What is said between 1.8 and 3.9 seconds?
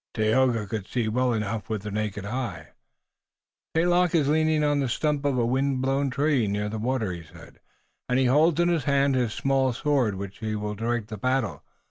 the naked eye. "St.